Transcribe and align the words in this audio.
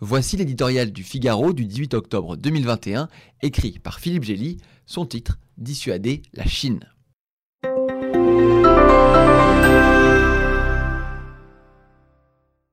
Voici 0.00 0.36
l'éditorial 0.36 0.92
du 0.92 1.02
Figaro 1.02 1.52
du 1.52 1.66
18 1.66 1.94
octobre 1.94 2.36
2021, 2.36 3.08
écrit 3.42 3.80
par 3.80 3.98
Philippe 3.98 4.22
Gély, 4.22 4.58
son 4.86 5.04
titre 5.04 5.40
Dissuader 5.56 6.22
la 6.34 6.46
Chine. 6.46 6.88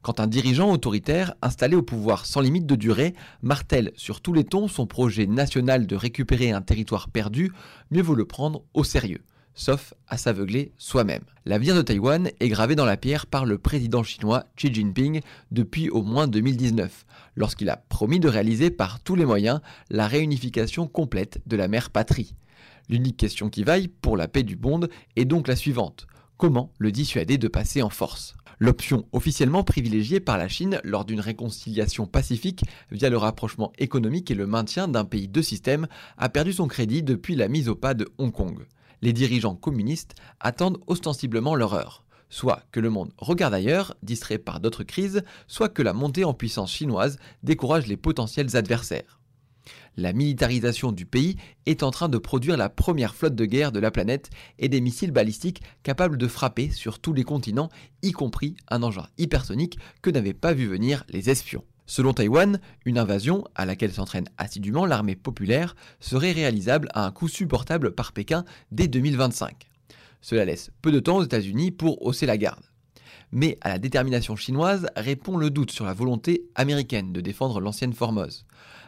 Quand 0.00 0.20
un 0.20 0.28
dirigeant 0.28 0.70
autoritaire, 0.70 1.34
installé 1.42 1.74
au 1.74 1.82
pouvoir 1.82 2.24
sans 2.24 2.40
limite 2.40 2.66
de 2.66 2.76
durée, 2.76 3.14
martèle 3.42 3.90
sur 3.96 4.20
tous 4.20 4.32
les 4.32 4.44
tons 4.44 4.68
son 4.68 4.86
projet 4.86 5.26
national 5.26 5.88
de 5.88 5.96
récupérer 5.96 6.52
un 6.52 6.62
territoire 6.62 7.10
perdu, 7.10 7.50
mieux 7.90 8.00
vaut 8.00 8.14
le 8.14 8.26
prendre 8.26 8.62
au 8.74 8.84
sérieux 8.84 9.24
sauf 9.58 9.92
à 10.06 10.16
s'aveugler 10.16 10.72
soi-même. 10.78 11.24
L'avenir 11.44 11.74
de 11.74 11.82
Taïwan 11.82 12.30
est 12.38 12.48
gravé 12.48 12.76
dans 12.76 12.84
la 12.84 12.96
pierre 12.96 13.26
par 13.26 13.44
le 13.44 13.58
président 13.58 14.04
chinois 14.04 14.44
Xi 14.56 14.72
Jinping 14.72 15.20
depuis 15.50 15.90
au 15.90 16.02
moins 16.02 16.28
2019, 16.28 17.04
lorsqu'il 17.34 17.68
a 17.68 17.76
promis 17.76 18.20
de 18.20 18.28
réaliser 18.28 18.70
par 18.70 19.00
tous 19.00 19.16
les 19.16 19.26
moyens 19.26 19.60
la 19.90 20.06
réunification 20.06 20.86
complète 20.86 21.40
de 21.46 21.56
la 21.56 21.66
mère 21.66 21.90
patrie. 21.90 22.34
L'unique 22.88 23.16
question 23.16 23.50
qui 23.50 23.64
vaille 23.64 23.88
pour 23.88 24.16
la 24.16 24.28
paix 24.28 24.44
du 24.44 24.56
monde 24.56 24.88
est 25.16 25.24
donc 25.24 25.48
la 25.48 25.56
suivante. 25.56 26.06
Comment 26.36 26.72
le 26.78 26.92
dissuader 26.92 27.36
de 27.36 27.48
passer 27.48 27.82
en 27.82 27.90
force? 27.90 28.36
L'option 28.60 29.06
officiellement 29.12 29.64
privilégiée 29.64 30.20
par 30.20 30.38
la 30.38 30.48
Chine 30.48 30.80
lors 30.84 31.04
d'une 31.04 31.20
réconciliation 31.20 32.06
pacifique 32.06 32.62
via 32.92 33.10
le 33.10 33.16
rapprochement 33.16 33.72
économique 33.78 34.30
et 34.30 34.36
le 34.36 34.46
maintien 34.46 34.86
d'un 34.86 35.04
pays 35.04 35.28
de 35.28 35.42
système 35.42 35.88
a 36.16 36.28
perdu 36.28 36.52
son 36.52 36.68
crédit 36.68 37.02
depuis 37.02 37.34
la 37.34 37.48
mise 37.48 37.68
au 37.68 37.74
pas 37.74 37.94
de 37.94 38.08
Hong 38.18 38.32
Kong 38.32 38.66
les 39.02 39.12
dirigeants 39.12 39.56
communistes 39.56 40.14
attendent 40.40 40.78
ostensiblement 40.86 41.54
leur 41.54 41.74
heure. 41.74 42.04
Soit 42.30 42.62
que 42.72 42.80
le 42.80 42.90
monde 42.90 43.12
regarde 43.16 43.54
ailleurs, 43.54 43.96
distrait 44.02 44.38
par 44.38 44.60
d'autres 44.60 44.84
crises, 44.84 45.22
soit 45.46 45.70
que 45.70 45.82
la 45.82 45.94
montée 45.94 46.24
en 46.24 46.34
puissance 46.34 46.72
chinoise 46.72 47.18
décourage 47.42 47.86
les 47.86 47.96
potentiels 47.96 48.56
adversaires. 48.56 49.18
La 49.96 50.12
militarisation 50.12 50.92
du 50.92 51.06
pays 51.06 51.36
est 51.66 51.82
en 51.82 51.90
train 51.90 52.08
de 52.08 52.18
produire 52.18 52.56
la 52.56 52.68
première 52.68 53.14
flotte 53.14 53.34
de 53.34 53.44
guerre 53.44 53.72
de 53.72 53.80
la 53.80 53.90
planète 53.90 54.30
et 54.58 54.68
des 54.68 54.80
missiles 54.80 55.10
balistiques 55.10 55.62
capables 55.82 56.18
de 56.18 56.28
frapper 56.28 56.70
sur 56.70 57.00
tous 57.00 57.12
les 57.12 57.24
continents, 57.24 57.68
y 58.02 58.12
compris 58.12 58.56
un 58.68 58.82
engin 58.82 59.08
hypersonique 59.18 59.78
que 60.00 60.10
n'avaient 60.10 60.34
pas 60.34 60.52
vu 60.52 60.66
venir 60.66 61.04
les 61.08 61.30
espions. 61.30 61.64
Selon 61.90 62.12
Taïwan, 62.12 62.60
une 62.84 62.98
invasion, 62.98 63.44
à 63.54 63.64
laquelle 63.64 63.94
s'entraîne 63.94 64.28
assidûment 64.36 64.84
l'armée 64.84 65.16
populaire, 65.16 65.74
serait 66.00 66.32
réalisable 66.32 66.90
à 66.92 67.06
un 67.06 67.10
coût 67.10 67.28
supportable 67.28 67.94
par 67.94 68.12
Pékin 68.12 68.44
dès 68.70 68.88
2025. 68.88 69.66
Cela 70.20 70.44
laisse 70.44 70.70
peu 70.82 70.92
de 70.92 71.00
temps 71.00 71.16
aux 71.16 71.24
États-Unis 71.24 71.70
pour 71.70 72.04
hausser 72.04 72.26
la 72.26 72.36
garde. 72.36 72.62
Mais 73.32 73.56
à 73.62 73.70
la 73.70 73.78
détermination 73.78 74.36
chinoise 74.36 74.86
répond 74.96 75.38
le 75.38 75.48
doute 75.48 75.70
sur 75.70 75.86
la 75.86 75.94
volonté 75.94 76.44
américaine 76.54 77.14
de 77.14 77.22
défendre 77.22 77.58
l'ancienne 77.58 77.94
Formose. 77.94 78.44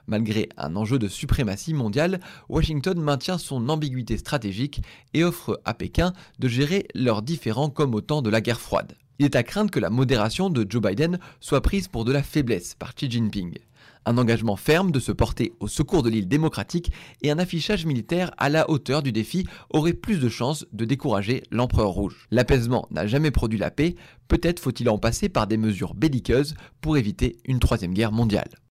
Malgré 0.07 0.51
un 0.59 0.77
enjeu 0.77 0.99
de 0.99 1.09
suprématie 1.09 1.73
mondiale, 1.73 2.21
Washington 2.51 3.01
maintient 3.01 3.39
son 3.39 3.71
ambiguïté 3.71 4.19
stratégique 4.19 4.83
et 5.15 5.25
offre 5.25 5.59
à 5.65 5.73
Pékin 5.73 6.13
de 6.39 6.49
gérer 6.49 6.87
leurs 6.95 7.23
différends 7.23 7.71
comme 7.71 7.95
au 7.95 8.03
temps 8.03 8.21
de 8.21 8.31
la 8.31 8.43
guerre 8.43 8.61
froide 8.61 8.95
il 9.21 9.27
est 9.27 9.37
à 9.37 9.43
craindre 9.43 9.71
que 9.71 9.79
la 9.79 9.91
modération 9.91 10.49
de 10.49 10.67
Joe 10.67 10.81
Biden 10.81 11.19
soit 11.41 11.61
prise 11.61 11.89
pour 11.89 12.07
de 12.07 12.13
la 12.13 12.23
faiblesse 12.23 12.75
par 12.75 12.95
Xi 12.95 13.11
Jinping. 13.11 13.59
Un 14.07 14.17
engagement 14.17 14.57
ferme 14.57 14.93
de 14.93 14.99
se 14.99 15.13
porter 15.13 15.53
au 15.61 15.69
secours 15.69 16.03
de 16.03 16.09
l'île 16.09 16.27
démocratique 16.27 16.91
et 17.21 17.31
un 17.31 17.39
affichage 17.39 17.85
militaire 17.85 18.31
à 18.39 18.49
la 18.49 18.71
hauteur 18.71 19.03
du 19.03 19.13
défi 19.13 19.47
auraient 19.69 19.93
plus 19.93 20.21
de 20.21 20.31
chances 20.31 20.65
de 20.73 20.87
décourager 20.87 21.43
l'empereur 21.51 21.91
rouge. 21.91 22.29
L'apaisement 22.31 22.89
n'a 22.91 23.07
jamais 23.07 23.31
produit 23.31 23.59
la 23.59 23.71
paix, 23.71 23.95
peut-être 24.27 24.59
faut-il 24.59 24.89
en 24.89 24.97
passer 24.97 25.29
par 25.29 25.47
des 25.47 25.59
mesures 25.59 25.93
belliqueuses 25.93 26.55
pour 26.81 26.97
éviter 26.97 27.37
une 27.45 27.59
troisième 27.59 27.93
guerre 27.93 28.13
mondiale. 28.13 28.49